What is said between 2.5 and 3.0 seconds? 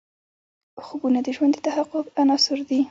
دي.